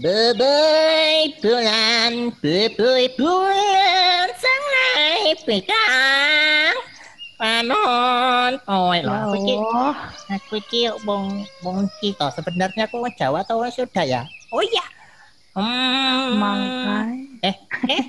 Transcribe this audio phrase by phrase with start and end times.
[0.00, 6.72] Bebay bulan, bebay bulan, sangai pegang
[7.36, 8.56] panon.
[8.64, 9.54] Oh, Ya lah, aku iki,
[10.32, 14.24] aku iki bong bong kita sebenarnya aku orang Jawa atau orang Sunda ya?
[14.48, 14.84] Oh iya.
[15.52, 16.40] Hmm.
[16.40, 17.12] Mangkai.
[17.44, 17.56] Eh,
[17.92, 18.04] eh.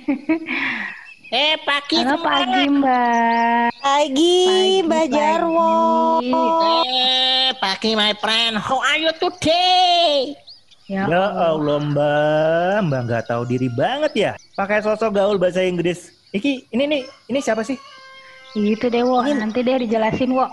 [1.44, 3.68] eh, pagi Halo pagi Mbak.
[3.84, 5.72] Pagi, Pagi, Mbak Jarwo.
[6.24, 6.88] pagi.
[6.88, 8.56] Eh, pagi my friend.
[8.56, 10.40] How are you today?
[10.90, 14.32] Ya, Ya Allah Mbak, Mbak nggak tahu diri banget ya.
[14.58, 16.10] Pakai sosok gaul bahasa Inggris.
[16.34, 17.78] Iki, ini nih, ini siapa sih?
[18.58, 20.44] Itu deh Wo, nanti deh dijelasin Wo.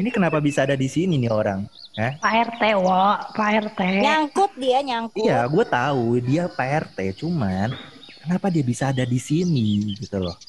[0.00, 1.68] Ini kenapa bisa ada di sini nih orang?
[2.00, 2.16] Hah?
[2.24, 3.80] Pak RT Wo, Pak RT.
[4.00, 5.20] Nyangkut dia, nyangkut.
[5.20, 7.76] Iya, gue tahu dia Pak RT, cuman
[8.24, 10.40] kenapa dia bisa ada di sini gitu loh?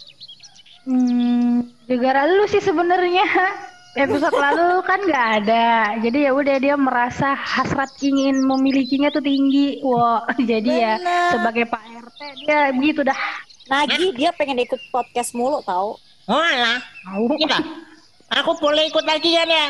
[0.87, 3.27] Hmm, gara lu sih sebenarnya.
[3.91, 9.83] Episode lalu kan nggak ada, jadi ya udah dia merasa hasrat ingin memilikinya tuh tinggi,
[9.83, 9.99] wo.
[10.51, 11.29] Jadi ya Bener.
[11.35, 13.19] sebagai Pak RT dia begitu dah.
[13.67, 15.99] Nagih dia pengen ikut podcast mulu tahu.
[16.31, 17.35] Oh alah, Tahu.
[18.31, 19.67] Aku boleh ikut lagi kan ya?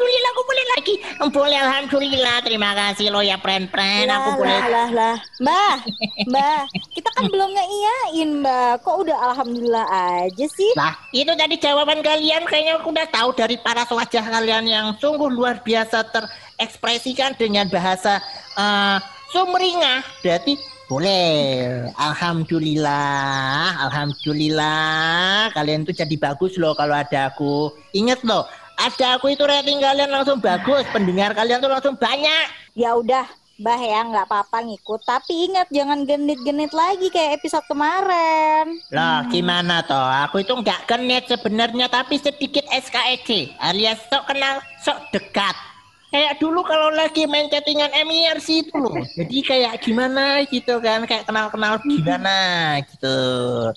[0.00, 0.94] alhamdulillah aku boleh lagi.
[1.28, 2.36] Boleh alhamdulillah.
[2.40, 4.08] Terima kasih lo ya friend-friend.
[4.08, 4.48] Lah, Aku boleh.
[4.48, 5.16] lah, lah, lah.
[5.44, 5.74] Mbak,
[6.32, 6.60] Mbak,
[6.96, 8.72] kita kan belum ngeiyain, Mbak.
[8.80, 9.86] Kok udah alhamdulillah
[10.24, 10.72] aja sih?
[10.72, 15.28] Lah, itu tadi jawaban kalian kayaknya aku udah tahu dari para wajah kalian yang sungguh
[15.28, 18.24] luar biasa terekspresikan dengan bahasa
[18.56, 18.98] eh,
[19.36, 20.00] sumringah.
[20.24, 20.56] Berarti
[20.90, 21.86] boleh.
[21.94, 25.54] Alhamdulillah, alhamdulillah.
[25.54, 27.70] Kalian tuh jadi bagus loh kalau ada aku.
[27.94, 28.42] Ingat loh,
[28.74, 32.74] ada aku itu rating kalian langsung bagus, pendengar kalian tuh langsung banyak.
[32.74, 33.22] Ya udah,
[33.60, 35.04] Mbah ya nggak apa-apa ngikut.
[35.04, 38.72] Tapi ingat jangan genit-genit lagi kayak episode kemarin.
[38.88, 40.10] Loh, gimana toh?
[40.26, 45.69] Aku itu nggak kenit sebenarnya, tapi sedikit SKED, alias sok kenal, sok dekat.
[46.10, 48.98] Kayak dulu kalau lagi main chattingan MIRC itu loh.
[49.18, 52.38] Jadi kayak gimana gitu kan, kayak kenal-kenal gimana
[52.82, 53.18] gitu.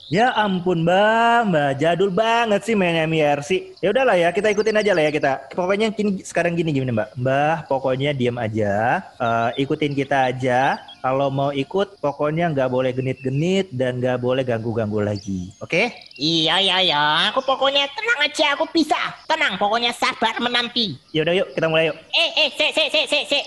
[0.09, 3.77] Ya ampun Mbak, Mbak jadul banget sih main MIRC.
[3.85, 5.31] Ya udahlah ya, kita ikutin aja lah ya kita.
[5.53, 7.21] Pokoknya kini sekarang gini gini Mbak.
[7.21, 10.81] Mbak pokoknya diam aja, eh, ikutin kita aja.
[11.03, 15.51] Kalau mau ikut, pokoknya nggak boleh genit-genit dan nggak boleh ganggu-ganggu lagi.
[15.59, 15.91] Oke?
[16.15, 17.01] Iya, iya, iya.
[17.27, 18.95] Aku pokoknya tenang aja, aku bisa.
[19.27, 20.95] Tenang, pokoknya sabar menanti.
[21.11, 21.99] Yaudah yuk, kita mulai yuk.
[22.07, 23.39] Eh, eh, se, se, se, se, se.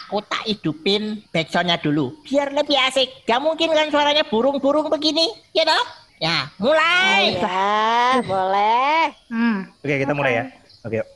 [0.01, 3.29] Aku tak hidupin backsoundnya dulu, biar lebih asik.
[3.29, 5.85] Gak mungkin kan suaranya burung-burung begini, ya toh?
[6.17, 7.37] Ya, mulai.
[7.37, 9.13] Ya, boleh.
[9.29, 9.69] Hmm.
[9.85, 10.43] Oke, kita mulai ya.
[10.81, 10.97] Oke.
[10.97, 11.07] yuk.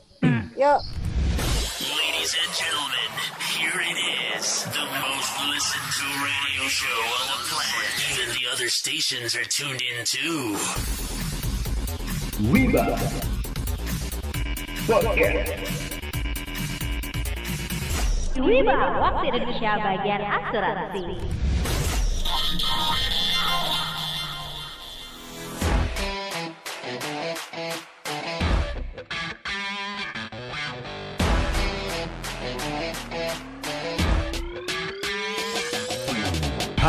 [0.54, 0.97] Yuk.
[2.28, 3.10] Ladies and gentlemen,
[3.56, 7.88] here it is, the most listened to radio show on the planet.
[8.12, 10.56] Even the other stations are tuned in too.
[12.52, 13.00] Wiba,
[19.00, 21.16] waktu Indonesia bagian asuransi.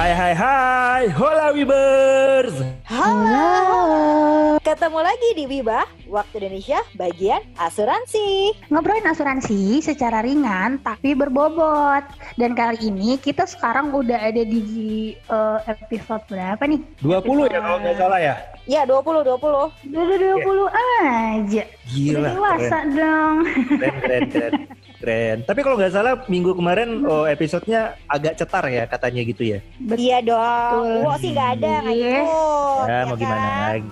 [0.10, 2.66] Hai hai hai, hola Wibers.
[2.90, 4.58] Halo.
[4.58, 8.58] Ketemu lagi di Wiba, Waktu Indonesia, bagian asuransi.
[8.74, 12.02] Ngobrolin asuransi secara ringan tapi berbobot.
[12.42, 16.82] Dan kali ini kita sekarang udah ada di eh, episode berapa nih?
[17.06, 18.36] 20 ya kalau nggak salah ya.
[18.66, 19.30] Ya, 20, 20.
[19.30, 21.64] Udah udah 20 aja.
[21.94, 22.98] Gila, Udah dewasa keren.
[22.98, 23.36] dong.
[23.78, 24.54] keren keren keren
[25.00, 29.60] keren tapi kalau nggak salah minggu kemarin oh, episodenya agak cetar ya katanya gitu ya
[29.90, 31.04] Iya dong.
[31.04, 32.12] Wo sih nggak ada, nggak Iya.
[32.20, 32.86] ikut.
[32.86, 33.60] ya mau gimana kan?
[33.72, 33.90] lagi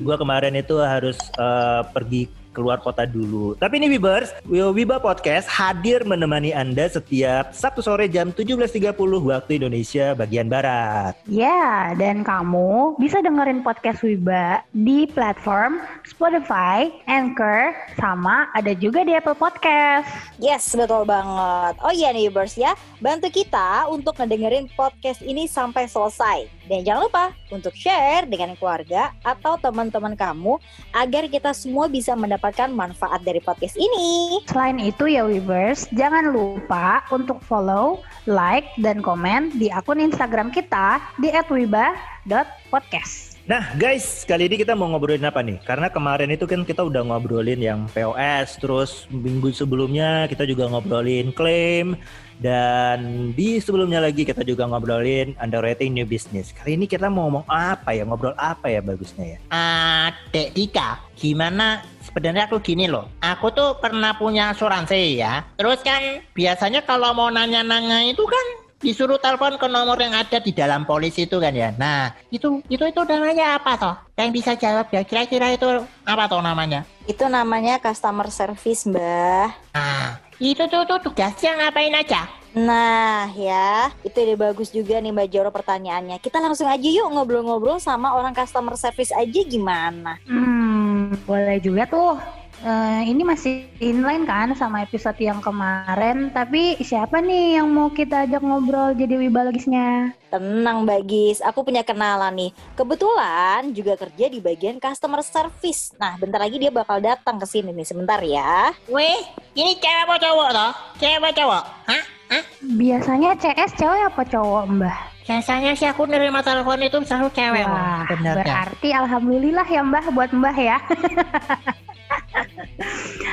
[0.00, 2.22] gua kemarin itu harus eh, pergi
[2.56, 3.52] keluar kota dulu.
[3.60, 10.16] Tapi ini Wibers, Wiba Podcast hadir menemani Anda setiap Sabtu sore jam 17.30 waktu Indonesia
[10.16, 11.12] bagian Barat.
[11.28, 19.12] Ya, dan kamu bisa dengerin podcast Wiba di platform Spotify, Anchor, sama ada juga di
[19.12, 20.08] Apple Podcast.
[20.40, 21.76] Yes, betul banget.
[21.84, 22.72] Oh iya nih, Bers ya.
[23.04, 26.55] Bantu kita untuk ngedengerin podcast ini sampai selesai.
[26.66, 30.58] Dan jangan lupa untuk share dengan keluarga atau teman-teman kamu
[30.94, 34.42] agar kita semua bisa mendapatkan manfaat dari podcast ini.
[34.50, 40.98] Selain itu ya Weavers, jangan lupa untuk follow, like, dan komen di akun Instagram kita
[41.22, 43.35] di @wiba.podcast.
[43.46, 45.62] Nah guys, kali ini kita mau ngobrolin apa nih?
[45.62, 51.30] Karena kemarin itu kan kita udah ngobrolin yang POS, terus minggu sebelumnya kita juga ngobrolin
[51.30, 51.94] klaim,
[52.42, 56.50] dan di sebelumnya lagi kita juga ngobrolin underwriting new business.
[56.50, 58.02] Kali ini kita mau ngomong apa ya?
[58.02, 59.38] Ngobrol apa ya bagusnya ya?
[59.54, 63.06] Ah, Dek Dika, gimana sebenarnya aku gini loh.
[63.22, 65.46] Aku tuh pernah punya asuransi ya.
[65.54, 66.02] Terus kan
[66.34, 71.16] biasanya kalau mau nanya-nanya itu kan disuruh telepon ke nomor yang ada di dalam polis
[71.16, 71.72] itu kan ya.
[71.76, 73.96] Nah, itu itu itu namanya apa toh?
[74.16, 75.68] Yang bisa jawab ya kira-kira itu
[76.04, 76.84] apa toh namanya?
[77.08, 79.48] Itu namanya customer service, Mbah.
[79.72, 82.28] Nah, itu tuh tuh tugasnya ngapain aja?
[82.56, 86.16] Nah ya, itu ide bagus juga nih Mbak Joro pertanyaannya.
[86.24, 90.16] Kita langsung aja yuk ngobrol-ngobrol sama orang customer service aja gimana?
[90.24, 92.16] Hmm, boleh juga tuh.
[92.64, 98.24] Eh, ini masih inline kan sama episode yang kemarin, tapi siapa nih yang mau kita
[98.24, 100.16] ajak ngobrol jadi wibalogisnya?
[100.32, 102.50] Tenang Mbak Gis, aku punya kenalan nih.
[102.72, 105.92] Kebetulan juga kerja di bagian customer service.
[106.00, 108.72] Nah, bentar lagi dia bakal datang ke sini nih sebentar ya.
[108.88, 109.20] Weh,
[109.52, 110.72] ini cewek apa cowok toh?
[110.96, 111.62] Cewek apa cowok?
[111.92, 112.02] Hah?
[112.26, 112.44] Hah?
[112.64, 114.98] Biasanya CS cewek apa cowok, Mbah?
[115.26, 117.66] Biasanya sih aku nerima telepon itu selalu cewek.
[117.68, 120.78] Wah, bener berarti alhamdulillah ya Mbah buat Mbah ya.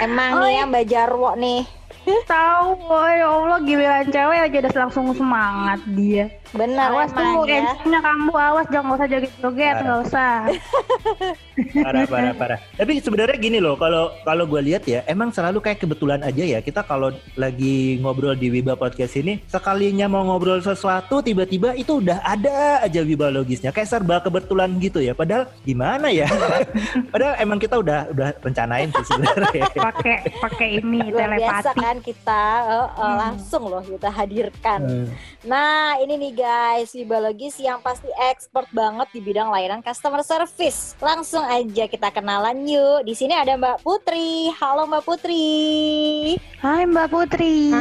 [0.04, 1.64] Emang Oh, nih ya Mbak Jarwo nih.
[2.04, 6.28] Tahu, oh, ya Allah giliran cewek aja udah langsung semangat dia.
[6.54, 7.62] Benar awas emang tuh, ya.
[7.66, 10.34] MC-nya kamu awas jangan nggak usah joget-joget, nggak usah.
[11.86, 15.86] parah parah parah tapi sebenarnya gini loh kalau kalau gue lihat ya emang selalu kayak
[15.86, 21.22] kebetulan aja ya kita kalau lagi ngobrol di Wiba podcast ini sekalinya mau ngobrol sesuatu
[21.22, 26.26] tiba-tiba itu udah ada aja Wiba logisnya kayak serba kebetulan gitu ya padahal gimana ya
[27.14, 31.84] padahal emang kita udah udah rencanain sih sebenarnya Pakai pakai ini Luar biasa telepati.
[31.84, 34.80] kan kita eh, eh, langsung loh kita hadirkan.
[34.82, 35.08] Hmm.
[35.44, 40.92] Nah, ini nih guys, Wibalogis yang pasti expert banget di bidang layanan customer service.
[41.00, 43.08] Langsung aja kita kenalan yuk.
[43.08, 44.52] Di sini ada Mbak Putri.
[44.60, 46.36] Halo Mbak Putri.
[46.60, 47.72] Hai Mbak Putri.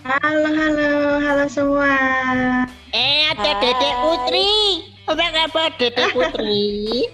[0.00, 1.92] Halo, halo, halo semua.
[2.96, 3.68] Eh, ada Hai.
[3.68, 4.48] Dedek Putri.
[5.04, 7.04] Apa kabar Dedek Putri?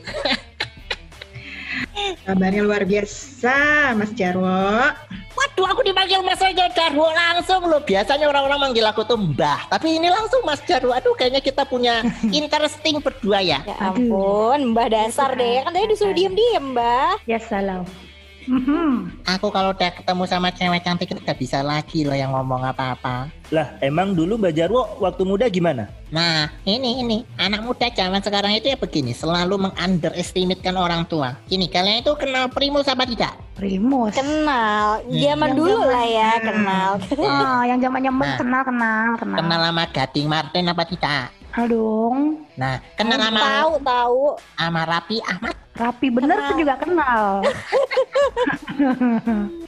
[2.30, 4.94] Kabarnya luar biasa, Mas Jarwo.
[5.56, 7.80] Waduh, aku dipanggil Mas Raja Jarwo langsung loh.
[7.80, 10.92] Biasanya orang-orang manggil aku tuh Mbah, tapi ini langsung Mas Jarwo.
[10.92, 13.64] Aduh, kayaknya kita punya interesting berdua ya.
[13.64, 15.64] Ya ampun, Mbah dasar deh.
[15.64, 17.24] Kan tadi disuruh diem-diem, Mbah.
[17.24, 17.88] Ya salam.
[18.46, 19.26] Mhm.
[19.26, 23.30] Aku kalau udah ketemu sama cewek cantik itu gak bisa lagi loh yang ngomong apa-apa.
[23.46, 28.50] lah emang dulu Mbak Jarwo waktu muda gimana Nah, ini ini anak muda zaman sekarang
[28.52, 31.34] itu ya begini, selalu meng-underestimatekan orang tua.
[31.44, 33.34] Gini, kalian itu kenal Primus apa tidak?
[33.54, 34.14] Primus.
[34.14, 35.02] Kenal.
[35.04, 36.90] Zaman Yang dulu lah ya, kenal.
[37.22, 38.34] Ah, yang zamannya Nah.
[38.34, 39.36] kenal kenal kenal.
[39.36, 41.24] Kenal sama Gading Martin apa tidak?
[41.66, 42.18] Dong.
[42.54, 44.22] Nah, kenal sama Tahu, tahu.
[44.54, 45.54] sama Rapi Ahmad.
[45.76, 46.48] Rapi bener Kenal.
[46.48, 47.22] tuh juga kenal.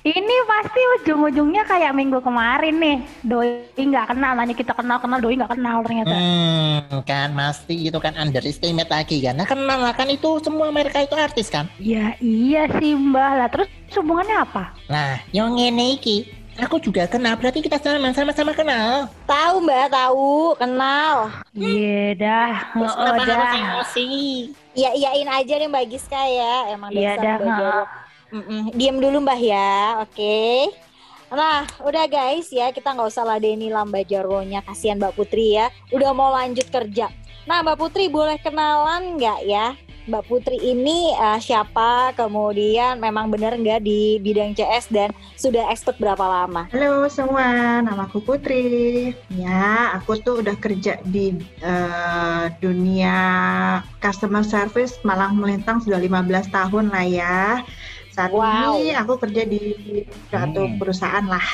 [0.01, 2.97] Ini pasti ujung-ujungnya kayak minggu kemarin nih.
[3.21, 6.15] Doi nggak kenal, nanya kita kenal kenal, doi nggak kenal ternyata.
[6.17, 9.37] Hmm, kan pasti itu kan underestimate lagi kan.
[9.37, 11.69] Nah, kenal lah kan itu semua mereka itu artis kan.
[11.77, 13.49] Ya iya sih Mbah lah.
[13.53, 14.73] Terus hubungannya apa?
[14.89, 16.17] Nah, yang ini iki
[16.57, 19.07] aku juga kenal berarti kita sama sama-sama kenal.
[19.29, 20.57] Tahu, Mbak, tahu.
[20.57, 21.15] Kenal.
[21.53, 22.53] Iya dah.
[22.73, 23.61] Terus Oh, kenapa harus dah.
[23.61, 24.09] emosi?
[24.79, 26.71] Iya, iyain aja nih Mbak Giska ya.
[26.71, 27.83] Emang Iya dasar dah.
[28.79, 30.71] Diem dulu Mbah ya, oke.
[31.35, 34.63] Nah, udah guys ya, kita nggak usah ladeni lah Mbak Jarwonya.
[34.63, 37.11] Kasihan Mbak Putri ya, udah mau lanjut kerja.
[37.51, 39.75] Nah, Mbak Putri boleh kenalan nggak ya?
[40.09, 42.17] Mbak Putri ini eh, siapa?
[42.17, 46.65] Kemudian memang benar nggak di bidang CS dan sudah expert berapa lama?
[46.73, 49.13] Halo semua, namaku Putri.
[49.37, 53.17] Ya, aku tuh udah kerja di eh, dunia
[54.01, 57.41] customer service malang melintang sudah 15 tahun lah ya.
[58.09, 58.81] Saat Wow.
[58.81, 59.77] ini aku kerja di
[60.33, 60.81] suatu Hmm.
[60.81, 61.45] perusahaan lah.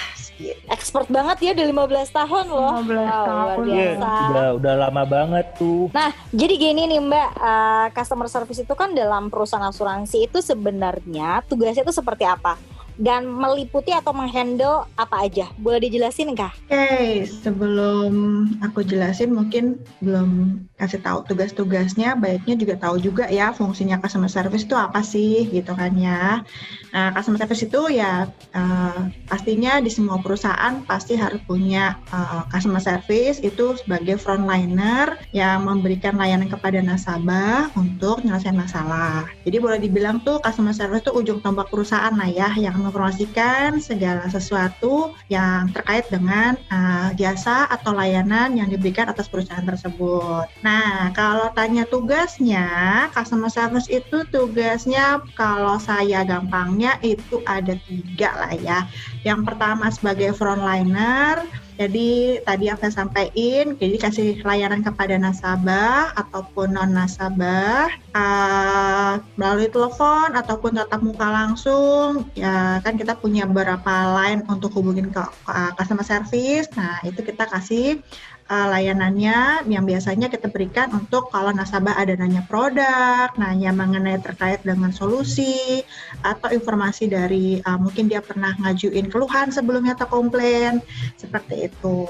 [0.67, 2.73] Expert banget ya, udah 15 tahun loh.
[2.77, 3.65] 15 Wow, luar tahun.
[3.65, 4.11] Iya, biasa.
[4.27, 8.91] udah udah lama banget tuh Nah, jadi gini nih Mbak, eh, customer service itu kan
[8.93, 12.59] dalam perusahaan asuransi itu sebenarnya tugasnya itu seperti apa?
[12.95, 15.51] Dan meliputi atau menghandle apa aja?
[15.59, 16.55] Boleh dijelasin kah?
[16.71, 18.13] Oke, sebelum
[18.63, 24.67] aku jelasin mungkin belum kasih tahu tugas-tugasnya, baiknya juga tahu juga ya fungsinya customer service
[24.67, 26.47] itu apa sih gitu kan ya.
[26.95, 32.83] Nah, customer service itu ya eh, pastinya di semua perusahaan pasti harus punya eh, customer
[32.83, 39.27] service itu sebagai frontliner yang memberikan layanan kepada nasabah untuk menyelesaikan masalah.
[39.43, 44.29] Jadi boleh dibilang tuh customer service itu ujung tombak perusahaan lah ya yang menginformasikan segala
[44.29, 50.45] sesuatu yang terkait dengan uh, jasa atau layanan yang diberikan atas perusahaan tersebut.
[50.61, 58.53] Nah, kalau tanya tugasnya, customer service itu tugasnya kalau saya gampangnya itu ada tiga lah
[58.61, 58.79] ya.
[59.25, 61.41] Yang pertama sebagai frontliner,
[61.75, 69.67] Jadi tadi yang saya sampaikan, jadi kasih layanan kepada nasabah ataupun non nasabah uh, melalui
[69.67, 72.31] telepon ataupun tatap muka langsung.
[72.39, 73.91] Ya kan kita punya beberapa
[74.23, 75.19] line untuk hubungin ke
[75.51, 76.71] uh, customer service.
[76.79, 77.99] Nah itu kita kasih
[78.51, 84.61] uh, layanannya yang biasanya kita berikan untuk kalau nasabah ada nanya produk, nanya mengenai terkait
[84.65, 85.85] dengan solusi
[86.25, 90.85] atau informasi dari uh, mungkin dia pernah ngajuin keluhan sebelumnya atau komplain
[91.17, 92.09] seperti itu.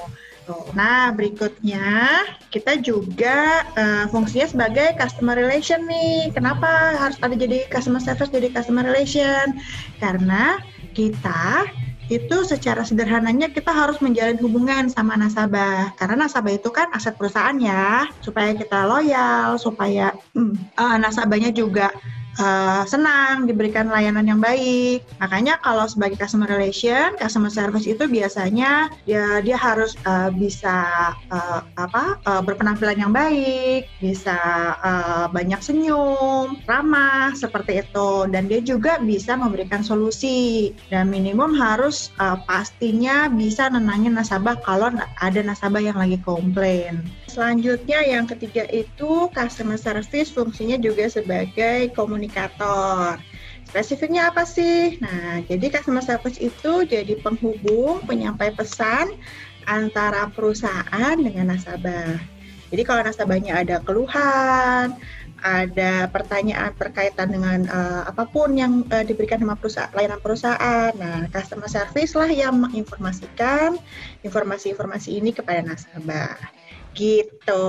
[0.76, 2.20] Nah, berikutnya
[2.52, 6.28] kita juga uh, fungsinya sebagai customer relation nih.
[6.36, 9.56] Kenapa harus ada jadi customer service jadi customer relation?
[9.96, 10.60] Karena
[10.92, 11.64] kita
[12.12, 15.96] itu secara sederhananya kita harus menjalin hubungan sama nasabah.
[15.96, 21.88] Karena nasabah itu kan aset perusahaan ya supaya kita loyal supaya hmm, uh, nasabahnya juga
[22.38, 25.04] uh, senang diberikan layanan yang baik.
[25.20, 31.60] Makanya kalau sebagai customer relation, customer service itu biasanya dia dia harus uh, bisa uh,
[31.78, 34.36] apa uh, berpenampilan yang baik, bisa
[34.80, 42.10] uh, banyak senyum, ramah seperti itu dan dia juga bisa memberikan solusi dan minimum harus
[42.18, 47.02] uh, pastinya bisa nenangin nasabah kalau ada nasabah yang lagi komplain.
[47.34, 51.90] Selanjutnya yang ketiga itu customer service fungsinya juga sebagai
[52.24, 53.20] komunikator.
[53.68, 54.96] Spesifiknya apa sih?
[55.02, 59.12] Nah, jadi customer service itu jadi penghubung penyampai pesan
[59.66, 62.20] antara perusahaan dengan nasabah.
[62.70, 64.94] Jadi kalau nasabahnya ada keluhan,
[65.44, 70.92] ada pertanyaan berkaitan dengan uh, apa pun yang uh, diberikan sama perusahaan, layanan perusahaan.
[70.96, 73.76] Nah, customer service lah yang menginformasikan
[74.24, 76.53] informasi-informasi ini kepada nasabah.
[76.94, 77.64] Gitu.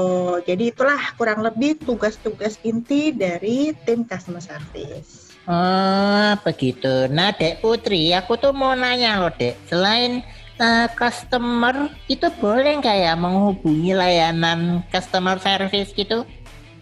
[0.45, 5.33] Jadi itulah kurang lebih tugas-tugas inti dari tim customer service.
[5.45, 7.05] Oh, begitu.
[7.13, 9.53] Nah, Dek Putri, aku tuh mau nanya loh, Dek.
[9.69, 10.25] Selain
[10.57, 16.25] uh, customer, itu boleh nggak ya menghubungi layanan customer service gitu?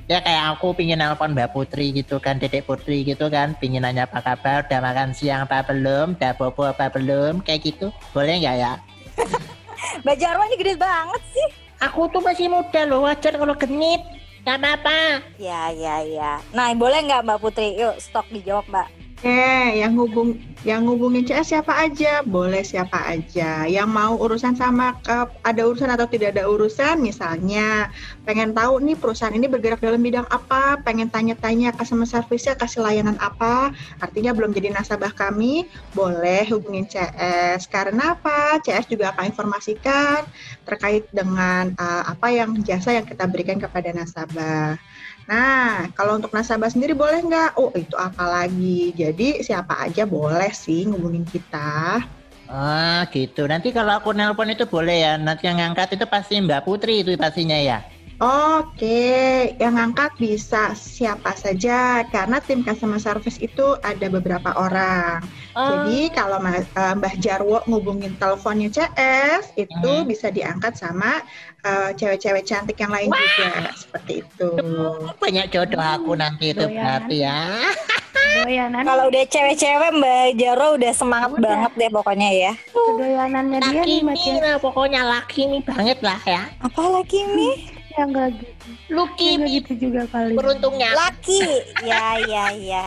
[0.07, 4.03] Ya kayak aku pingin nelpon Mbak Putri gitu kan, Dedek Putri gitu kan, pingin nanya
[4.03, 7.88] apa kabar, udah makan siang apa belum, udah bobo apa belum, kayak gitu.
[8.12, 8.73] Boleh nggak ya?
[10.03, 11.62] Mbak Jarwo ini gede banget sih.
[11.83, 13.99] Aku tuh masih muda loh, wajar kalau genit.
[14.47, 15.23] Gak apa-apa.
[15.35, 16.31] Ya, ya, ya.
[16.55, 17.75] Nah, boleh nggak Mbak Putri?
[17.75, 18.87] Yuk, stok dijawab Mbak.
[19.23, 22.24] Eh, yang hubung yang hubungin CS siapa aja?
[22.24, 23.67] Boleh siapa aja.
[23.67, 27.91] Yang mau urusan sama ke, ada urusan atau tidak ada urusan, misalnya
[28.24, 33.20] pengen tahu nih perusahaan ini bergerak dalam bidang apa, pengen tanya-tanya customer service-nya kasih layanan
[33.20, 37.67] apa, artinya belum jadi nasabah kami, boleh hubungin CS.
[37.67, 38.63] Karena apa?
[38.63, 40.24] CS juga akan informasikan
[40.63, 44.79] terkait dengan uh, apa yang jasa yang kita berikan kepada nasabah.
[45.24, 47.55] Nah, kalau untuk nasabah sendiri boleh nggak?
[47.55, 48.91] Oh, itu apa lagi?
[48.91, 52.00] Jadi siapa aja boleh sih ngubungin kita.
[52.48, 53.50] Ah, gitu.
[53.50, 55.13] Nanti kalau aku nelpon itu boleh ya.
[55.17, 57.81] Nanti yang ngangkat itu pasti Mbak Putri itu pastinya ya.
[58.22, 65.25] Oke, yang ngangkat bisa siapa saja karena tim customer service itu ada beberapa orang.
[65.58, 65.86] Oh.
[65.86, 70.05] Jadi kalau uh, Mbah Jarwo ngubungin teleponnya CS itu hmm.
[70.05, 71.25] bisa diangkat sama
[71.63, 73.17] cewek cewek-cewek cantik yang lain Wah.
[73.17, 74.50] juga seperti itu.
[75.24, 77.72] Banyak jodoh aku nanti itu berarti ya.
[78.84, 81.41] Kalau udah cewek-cewek Mbak Jarwo udah semangat udah.
[81.43, 82.53] banget deh pokoknya ya.
[82.74, 84.60] Kedoyanannya dia nih macam.
[84.60, 86.41] Pokoknya laki nih banget lah ya.
[86.60, 87.73] Apa laki nih?
[87.93, 88.67] Ya enggak gitu.
[88.93, 90.33] Lucky ya, gitu juga kali.
[90.33, 90.89] Beruntungnya.
[90.97, 91.41] Laki.
[91.85, 92.85] ya ya ya.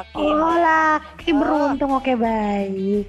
[0.00, 0.16] oke.
[0.16, 0.28] Okay.
[0.28, 1.36] Oh, laki oh.
[1.40, 1.90] beruntung.
[1.92, 3.06] Oke, okay, baik.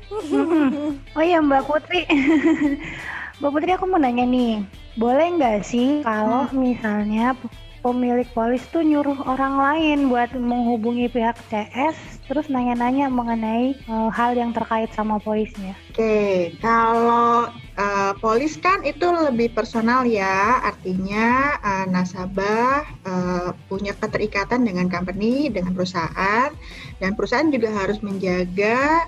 [1.16, 2.04] oh iya, Mbak Putri.
[3.40, 4.64] Mbak Putri aku mau nanya nih.
[4.96, 6.56] Boleh nggak sih kalau hmm.
[6.56, 7.36] misalnya
[7.86, 11.94] pemilik polis tuh nyuruh orang lain buat menghubungi pihak CS
[12.26, 15.78] terus nanya-nanya mengenai uh, hal yang terkait sama polisnya.
[15.94, 16.34] Oke, okay.
[16.58, 24.90] kalau uh, polis kan itu lebih personal ya, artinya uh, nasabah uh, punya keterikatan dengan
[24.90, 26.50] company, dengan perusahaan,
[26.98, 29.06] dan perusahaan juga harus menjaga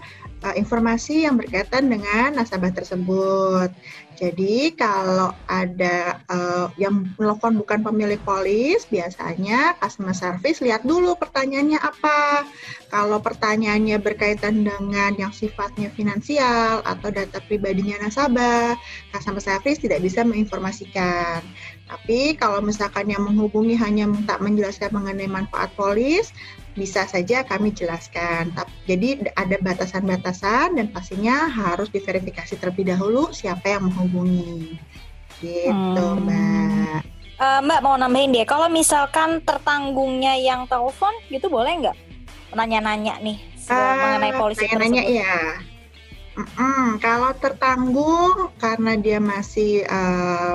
[0.53, 3.74] informasi yang berkaitan dengan nasabah tersebut.
[4.17, 11.77] Jadi kalau ada uh, yang telepon bukan pemilik polis, biasanya customer service lihat dulu pertanyaannya
[11.77, 12.41] apa.
[12.89, 18.74] Kalau pertanyaannya berkaitan dengan yang sifatnya finansial atau data pribadinya nasabah,
[19.13, 21.45] customer service tidak bisa menginformasikan.
[21.88, 26.36] Tapi kalau misalkan yang menghubungi hanya minta menjelaskan mengenai manfaat polis,
[26.75, 28.51] bisa saja kami jelaskan.
[28.86, 34.75] Jadi ada batasan-batasan dan pastinya harus diverifikasi terlebih dahulu siapa yang menghubungi.
[35.39, 36.27] Gitu, hmm.
[36.27, 37.01] Mbak.
[37.38, 41.98] Uh, Mbak mau nambahin deh, kalau misalkan tertanggungnya yang telepon gitu boleh nggak?
[42.51, 45.38] Nanya-nanya nih uh, mengenai polisi nanya-nanya iya.
[46.38, 50.53] Mm-mm, kalau tertanggung karena dia masih eh,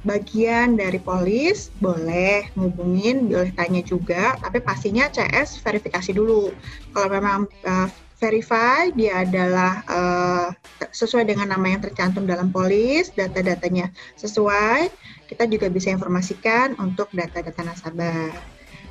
[0.00, 6.48] bagian dari polis, boleh ngubungin, boleh tanya juga, tapi pastinya CS verifikasi dulu.
[6.96, 7.88] Kalau memang eh,
[8.20, 10.46] verify dia adalah eh,
[10.92, 14.88] sesuai dengan nama yang tercantum dalam polis, data-datanya sesuai,
[15.28, 18.32] kita juga bisa informasikan untuk data-data nasabah.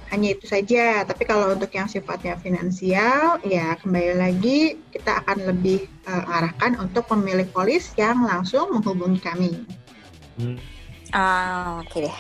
[0.09, 5.89] Hanya itu saja, tapi kalau untuk yang sifatnya finansial, ya kembali lagi kita akan lebih
[6.05, 9.53] eh, arahkan untuk pemilik polis yang langsung menghubungi kami.
[10.39, 10.57] Hmm,
[11.13, 12.15] Ah, oke deh.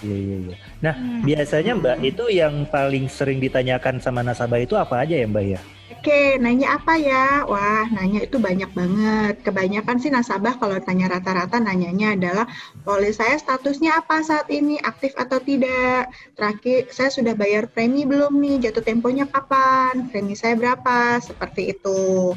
[0.00, 0.56] iya iya iya.
[0.80, 5.44] Nah, biasanya Mbak itu yang paling sering ditanyakan sama nasabah itu apa aja ya Mbak
[5.44, 5.60] ya?
[6.00, 7.44] Oke, nanya apa ya?
[7.44, 9.44] Wah, nanya itu banyak banget.
[9.44, 12.48] Kebanyakan sih nasabah kalau tanya rata-rata nanyanya adalah
[12.88, 16.08] polis saya statusnya apa saat ini, aktif atau tidak?
[16.40, 18.56] Terakhir, saya sudah bayar premi belum nih?
[18.64, 20.08] Jatuh temponya kapan?
[20.08, 21.20] Premi saya berapa?
[21.20, 22.32] Seperti itu.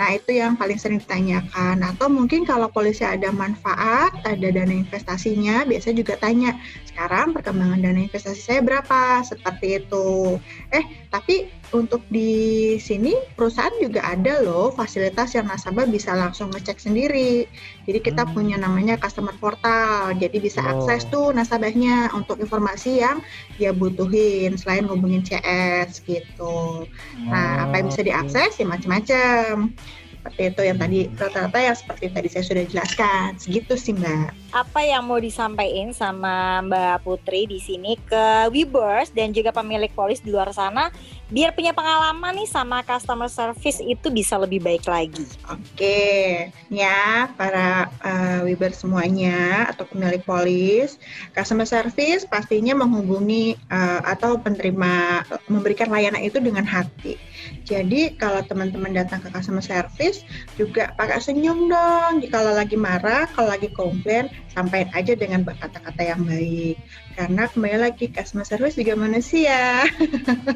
[0.00, 1.84] Nah, itu yang paling sering ditanyakan.
[1.84, 6.56] Atau mungkin kalau polisi ada manfaat, ada dana investasinya, biasanya juga tanya,
[6.88, 9.20] sekarang perkembangan dana investasi saya berapa?
[9.20, 10.40] Seperti itu.
[10.72, 16.78] Eh, tapi untuk di sini perusahaan juga ada loh fasilitas yang nasabah bisa langsung ngecek
[16.78, 17.50] sendiri.
[17.82, 18.32] Jadi kita Hmm.
[18.36, 20.14] punya namanya customer portal.
[20.14, 20.70] Jadi bisa Oh.
[20.78, 23.18] akses tuh nasabahnya untuk informasi yang
[23.58, 26.86] dia butuhin selain ngubungin CS gitu.
[27.26, 29.74] Nah, apa yang bisa Oh, diakses ya macam-macam.
[30.22, 33.28] Seperti itu yang tadi rata-rata yang seperti tadi saya sudah jelaskan.
[33.42, 34.54] Segitu sih Mbak.
[34.54, 40.22] Apa yang mau disampaikan sama Mbak Putri di sini ke Webers dan juga pemilik polis
[40.22, 40.94] di luar sana
[41.32, 45.24] biar punya pengalaman nih sama customer service itu bisa lebih baik lagi.
[45.48, 51.00] Oke, ya para uh, Wiber semuanya atau pemilik polis,
[51.32, 57.16] customer service pastinya menghubungi uh, atau penerima memberikan layanan itu dengan hati.
[57.64, 60.11] Jadi kalau teman-teman datang ke customer service
[60.58, 62.22] juga pakai senyum dong.
[62.28, 66.76] Kalau lagi marah, kalau lagi komplain, sampaikan aja dengan kata-kata yang baik.
[67.12, 69.84] Karena kembali lagi customer service juga manusia.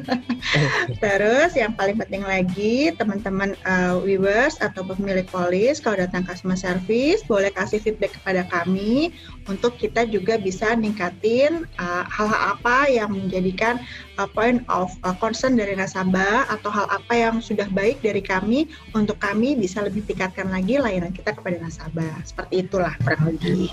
[1.03, 7.21] Terus yang paling penting lagi teman-teman uh, viewers atau pemilik polis kalau datang customer service
[7.25, 9.13] boleh kasih feedback kepada kami
[9.45, 13.77] untuk kita juga bisa ningkatin uh, hal-hal apa yang menjadikan
[14.17, 18.65] uh, point of uh, concern dari nasabah atau hal apa yang sudah baik dari kami
[18.97, 22.17] untuk kami bisa lebih tingkatkan lagi layanan kita kepada nasabah.
[22.25, 23.69] Seperti itulah kurang lebih.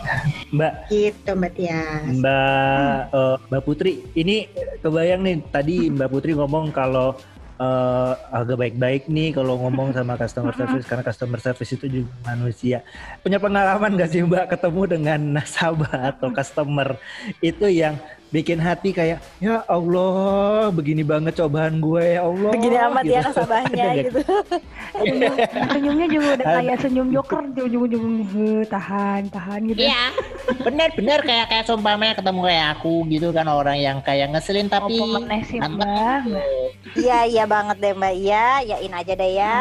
[0.55, 2.05] Mbak Gitu Mbak Tias.
[2.21, 4.47] Mbak eh, Mbak Putri, ini
[4.81, 7.19] kebayang nih tadi Mbak Putri ngomong kalau
[7.59, 12.83] eh, agak baik-baik nih kalau ngomong sama customer service karena customer service itu juga manusia.
[13.21, 16.99] Punya pengalaman gak sih Mbak ketemu dengan nasabah atau customer
[17.43, 17.99] itu yang
[18.35, 22.51] bikin hati kayak ya Allah begini banget cobaan gue ya Allah.
[22.51, 23.29] Begini amat ya gitu.
[23.31, 24.05] nasabahnya Ada nggak?
[24.05, 24.19] gitu.
[24.95, 25.35] Senyum,
[25.71, 26.57] senyumnya juga udah Ada.
[26.57, 30.05] kayak senyum joker ujung-ujung "Eh, tahan tahan gitu Iya,
[30.61, 35.07] benar-benar kayak kayak seumpamanya ketemu kayak aku gitu kan orang yang kayak ngeselin tapi Apa
[35.13, 36.19] meneh sih, ganteng Mbak?
[36.25, 36.43] gitu.
[37.01, 38.15] Iya iya banget deh Mbak.
[38.17, 39.59] Iya, yain aja deh ya.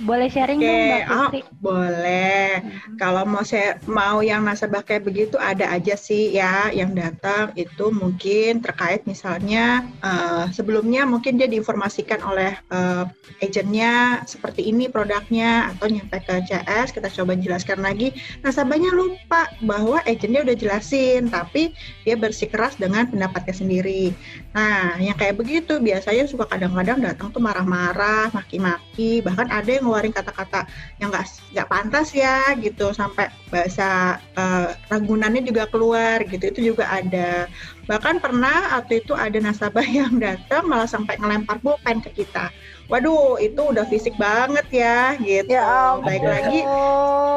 [0.00, 1.40] Boleh sharing Oke, dong Mbak oh, Putri.
[1.60, 2.48] boleh.
[2.96, 7.52] Kalau mau saya mau yang nasabah kayak begitu ada aja sih ya yang datang.
[7.60, 13.04] Itu mungkin terkait misalnya eh, sebelumnya mungkin dia diinformasikan oleh eh,
[13.44, 18.16] agentnya seperti ini produknya atau nyampe ke CS kita coba jelaskan lagi.
[18.40, 21.76] Nasabahnya lupa bahwa agentnya udah jelasin tapi
[22.08, 24.16] dia bersikeras dengan pendapatnya sendiri.
[24.56, 29.20] Nah yang kayak begitu biasanya suka kadang-kadang datang tuh marah-marah, maki-maki.
[29.20, 30.64] Bahkan ada yang ngeluarin kata-kata
[31.02, 32.94] yang nggak nggak pantas ya gitu.
[32.94, 36.54] Sampai bahasa eh, ragunannya juga keluar gitu.
[36.54, 37.50] Itu juga ada.
[37.90, 42.54] Bahkan pernah waktu itu ada nasabah yang datang malah sampai ngelempar pulpen ke kita.
[42.90, 45.48] Waduh itu udah fisik banget ya gitu.
[45.48, 46.12] Ya ampun.
[46.12, 46.60] baik lagi.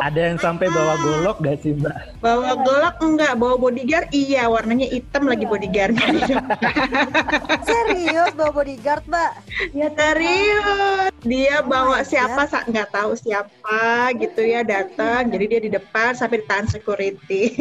[0.03, 2.19] Ada yang sampai bawa golok gak sih Mbak?
[2.19, 4.11] bawa golok enggak bawa bodyguard?
[4.11, 6.11] Iya warnanya hitam lagi bodyguardnya.
[7.69, 9.31] Serius bawa bodyguard, Mbak?
[9.71, 13.81] ya Serius, dia Oh bawa siapa sa- nggak tahu siapa
[14.15, 17.49] gitu ya datang, jadi dia di depan sampai ditahan security.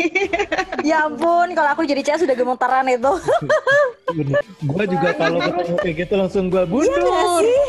[0.85, 3.09] Ya ampun, kalau aku jadi CS sudah gemetaran itu.
[4.61, 7.41] Gue juga kalau ketemu kayak gitu langsung gue Iya mundur.
[7.41, 7.61] sih?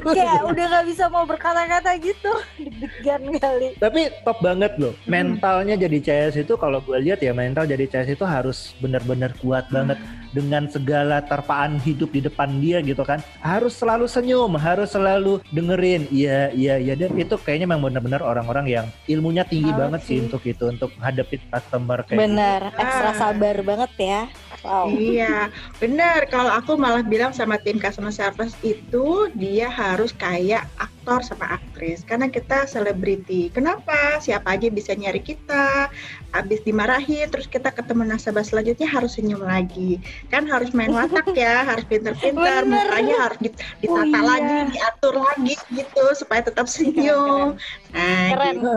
[0.16, 2.32] Kayak udah nggak bisa mau berkata-kata gitu.
[2.56, 3.76] Deg-degan kali.
[3.76, 4.96] Tapi top banget loh.
[5.04, 9.68] Mentalnya jadi CS itu kalau gue lihat ya mental jadi CS itu harus benar-benar kuat
[9.68, 10.00] banget
[10.30, 13.18] dengan segala terpaan hidup di depan dia gitu kan.
[13.38, 16.06] Harus selalu senyum, harus selalu dengerin.
[16.08, 16.94] Iya, iya, iya.
[16.94, 20.24] Dan itu kayaknya memang benar-benar orang-orang yang ilmunya tinggi Harus banget sih sih.
[20.24, 22.22] untuk itu untuk hadapin customer kayak gitu.
[22.22, 23.16] Bener, ekstra Ah.
[23.16, 24.20] sabar banget ya.
[24.66, 24.90] Wow.
[24.90, 25.46] iya,
[25.78, 26.26] benar.
[26.26, 31.54] Kalau aku malah bilang sama tim customer service itu dia harus kayak ak- aktor sama
[31.54, 33.46] aktris karena kita selebriti.
[33.54, 34.18] Kenapa?
[34.18, 35.86] Siapa aja bisa nyari kita.
[36.34, 40.02] Habis dimarahin terus kita ketemu nasabah selanjutnya harus senyum lagi.
[40.34, 44.20] Kan harus main watak ya, harus pinter-pinter, mukanya harus dit- ditata Oh, iya.
[44.20, 47.54] lagi, diatur lagi gitu supaya tetap senyum.
[47.94, 48.54] Nah, Keren.
[48.58, 48.74] gitu.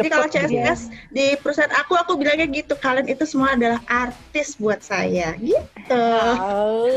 [0.00, 0.80] Jadi kalau Cepet CSS
[1.12, 5.36] di perusahaan aku aku bilangnya gitu, kalian itu semua adalah artis buat saya.
[5.36, 6.08] Gitu.
[6.40, 6.88] Oh,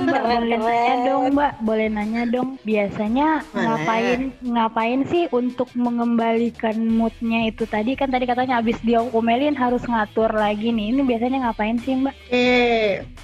[0.00, 1.52] Mbak, boleh nanya dong, Mbak.
[1.60, 2.48] Boleh nanya dong.
[2.64, 3.44] Biasanya.
[3.74, 10.30] Ngapain ngapain sih untuk mengembalikan moodnya itu tadi kan tadi katanya abis diomelin harus ngatur
[10.30, 10.94] lagi nih.
[10.94, 12.14] Ini biasanya ngapain sih, Mbak?
[12.14, 12.54] Oke,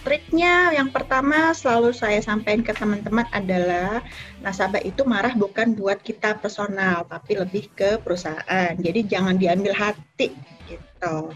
[0.02, 4.02] triknya yang pertama selalu saya sampaikan ke teman-teman adalah
[4.42, 8.74] nasabah itu marah bukan buat kita personal, tapi lebih ke perusahaan.
[8.74, 10.34] Jadi jangan diambil hati
[10.66, 11.30] gitu.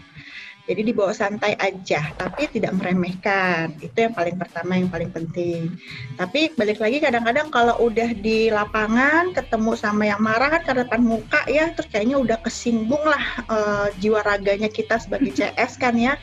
[0.65, 3.77] Jadi dibawa santai aja, tapi tidak meremehkan.
[3.77, 5.77] Itu yang paling pertama, yang paling penting.
[6.17, 11.05] Tapi balik lagi kadang-kadang kalau udah di lapangan ketemu sama yang marah kan karena depan
[11.05, 16.17] muka ya, terus kayaknya udah kesinggung lah eh, jiwa raganya kita sebagai CS kan ya.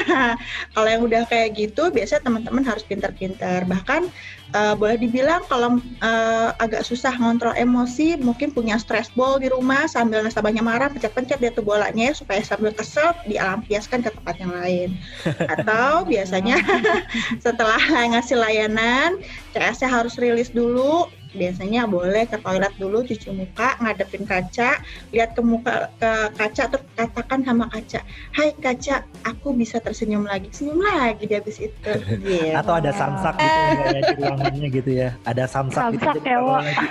[0.76, 3.64] kalau yang udah kayak gitu, biasanya teman-teman harus pintar-pintar.
[3.64, 4.12] Bahkan
[4.54, 9.86] eh, boleh dibilang kalau eh, agak susah ngontrol emosi, mungkin punya stress ball di rumah
[9.86, 14.52] sambil nasabahnya marah, pencet-pencet dia tuh bolanya ya, supaya sambil kesel dialampiaskan ke tempat yang
[14.52, 14.88] lain.
[15.54, 16.58] Atau biasanya
[17.44, 19.20] setelah ngasih layanan,
[19.54, 21.08] CS-nya harus rilis dulu.
[21.30, 26.84] Biasanya boleh ke toilet dulu, cuci muka, ngadepin kaca, lihat ke muka ke kaca terus
[26.94, 28.00] katakan sama kaca,
[28.34, 31.92] "Hai kaca, aku bisa tersenyum lagi." Senyum lagi di habis itu.
[32.30, 32.52] Gitu.
[32.54, 35.08] Atau ada samsak gitu ya, di ruangannya gitu ya.
[35.24, 36.04] Ada samsak, gitu.
[36.04, 36.58] Samsak jadi ya, kalau Wo.
[36.60, 36.90] lagi-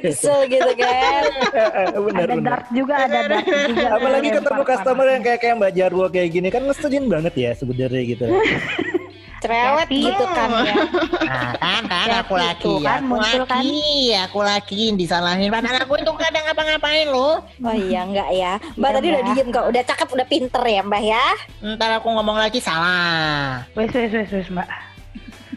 [0.00, 1.22] Kesel gitu kan.
[2.06, 2.50] benar ada benar.
[2.50, 3.86] dart juga, ada dart juga.
[3.96, 8.02] Apalagi ketemu customer yang kayak kayak Mbak Jarwo kayak gini kan ngeselin banget ya sebenarnya
[8.06, 8.24] gitu.
[9.40, 9.98] Cerewet Hati.
[10.04, 10.74] gitu kan ya.
[11.30, 13.62] Nah, kan kan aku lagi, itu kan, aku muncul kan.
[13.62, 13.80] lagi,
[14.14, 15.48] aku lagi disalahin.
[15.48, 17.40] Padahal aku itu kadang ngapa-ngapain loh.
[17.56, 18.52] Oh iya enggak ya.
[18.74, 19.32] Mbak Iya, tadi udah Mbak.
[19.32, 21.24] diem kok, udah cakep, udah pinter ya Mbak ya.
[21.62, 23.64] Ntar aku ngomong lagi salah.
[23.72, 24.68] Wes, wes, wes, wes, Mbak.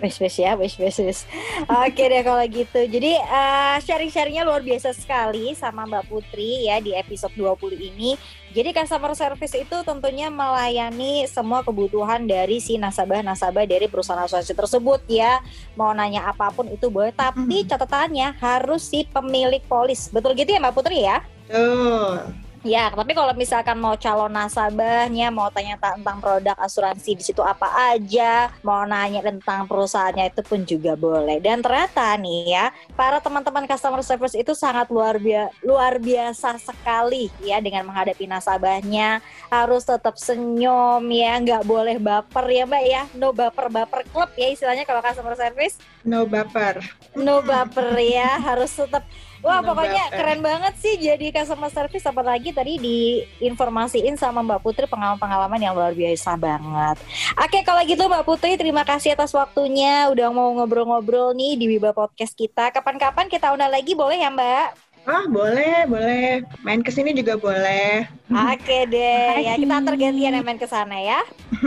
[0.04, 1.20] Wes wes ya, wes wes wes.
[1.64, 2.76] Oke deh kalau gitu.
[2.92, 8.20] Jadi eh, sharing-sharingnya luar biasa sekali sama Mbak Putri ya di episode 20 ini.
[8.52, 15.08] Jadi customer service itu tentunya melayani semua kebutuhan dari si nasabah-nasabah dari perusahaan asuransi tersebut
[15.08, 15.40] ya.
[15.80, 17.72] Mau nanya apa pun itu boleh, tapi Mhm.
[17.72, 20.12] catatannya harus si pemilik polis.
[20.12, 21.24] Betul gitu ya Mbak Putri ya?
[21.48, 22.43] Tuh.
[22.64, 27.68] Ya, tapi kalau misalkan mau calon nasabahnya, mau tanya tentang produk asuransi di situ apa
[27.92, 31.44] aja, mau nanya tentang perusahaannya itu pun juga boleh.
[31.44, 37.28] Dan ternyata nih ya, para teman-teman customer service itu sangat luar biasa luar biasa sekali
[37.44, 39.20] ya dengan menghadapi nasabahnya.
[39.52, 43.04] Harus tetap senyum ya, nggak boleh baper ya Mbak ya.
[43.20, 45.84] No baper-baper klub ya istilahnya kalau customer service.
[46.08, 46.80] No baper.
[47.12, 49.04] No baper ya, harus tetap
[49.44, 55.60] Wah pokoknya keren banget sih jadi customer service apalagi tadi diinformasiin sama Mbak Putri pengalaman-pengalaman
[55.60, 56.96] yang luar biasa banget.
[57.36, 61.92] Oke kalau gitu Mbak Putri terima kasih atas waktunya udah mau ngobrol-ngobrol nih di Wiba
[61.92, 62.72] Podcast kita.
[62.72, 64.68] Kapan-kapan kita undang lagi boleh ya Mbak?
[65.04, 66.48] Ah, boleh, boleh.
[66.64, 68.08] Main ke sini juga boleh.
[68.32, 71.20] Oke deh ya kita antar gantian yang main ke sana ya.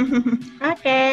[0.73, 1.05] Oke.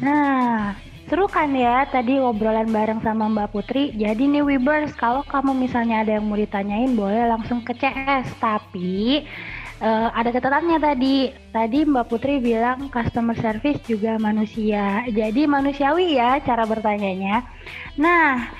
[0.00, 0.72] Nah,
[1.14, 3.94] seru kan ya tadi obrolan bareng sama Mbak Putri.
[3.94, 8.34] Jadi nih Wibers, kalau kamu misalnya ada yang mau ditanyain boleh langsung ke CS.
[8.42, 9.22] Tapi
[9.78, 11.30] eh, ada catatannya tadi.
[11.54, 15.06] Tadi Mbak Putri bilang customer service juga manusia.
[15.06, 17.46] Jadi manusiawi ya cara bertanyanya.
[17.94, 18.50] Nah,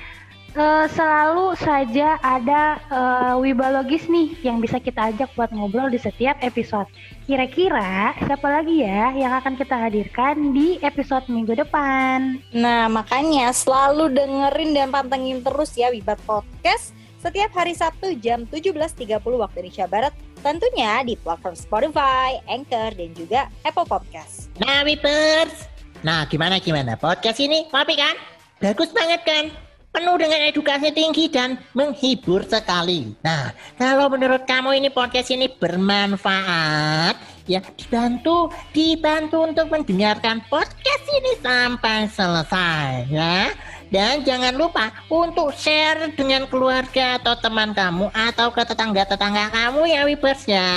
[0.55, 6.39] eh, selalu saja ada eh, wibalogis nih yang bisa kita ajak buat ngobrol di setiap
[6.41, 6.87] episode.
[7.27, 12.39] Kira-kira siapa lagi ya yang akan kita hadirkan di episode minggu depan?
[12.55, 19.17] Nah makanya selalu dengerin dan pantengin terus ya Wibat Podcast setiap hari Sabtu jam 17.30
[19.19, 20.13] waktu Indonesia Barat
[20.45, 24.53] tentunya di platform Spotify, Anchor, dan juga Apple Podcast.
[24.61, 25.65] Nah, Wipers.
[26.05, 26.93] Nah, gimana gimana?
[26.93, 28.13] Podcast ini kopi kan?
[28.61, 29.64] Bagus banget kan?
[29.95, 33.15] Penuh dengan edukasi tinggi dan menghibur sekali.
[33.23, 37.15] Nah, kalau menurut kamu ini podcast ini bermanfaat,
[37.47, 43.55] ya dibantu, dibantu untuk mendengarkan podcast ini sampai selesai, ya.
[43.87, 50.03] Dan jangan lupa untuk share dengan keluarga atau teman kamu atau ke tetangga-tetangga kamu ya
[50.03, 50.75] Wipers ya.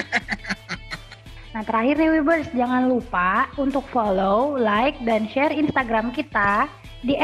[1.50, 6.70] Nah terakhir nih Wibers, jangan lupa untuk follow, like, dan share Instagram kita
[7.02, 7.18] di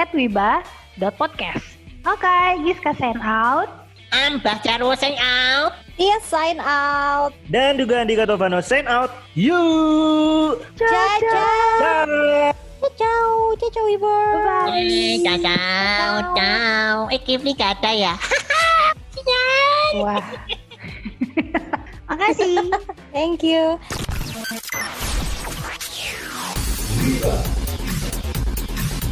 [1.12, 1.76] podcast.
[2.06, 3.68] Oke, okay, Giska sign out.
[4.14, 5.76] I'm Bacaro sign out.
[5.96, 7.32] Iya sign out.
[7.48, 9.10] Dan juga Andika Tovano sign out.
[9.36, 10.62] Yuk.
[10.78, 11.16] Ciao.
[11.20, 12.54] Ciao.
[12.96, 13.34] Ciao.
[13.56, 14.14] Ciao, Ibu.
[14.46, 14.84] Bye.
[14.84, 16.12] Eh, ciao, ciao.
[16.36, 16.96] Ciao.
[17.10, 18.14] Eh, ini kata ya.
[20.00, 20.20] Wah.
[22.08, 22.70] Makasih.
[23.14, 23.80] Thank you.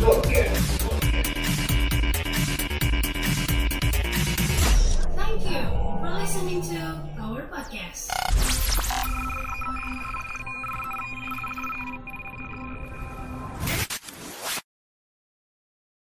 [0.04, 0.73] Podcast.
[6.24, 6.78] listening to
[7.20, 8.13] our podcast.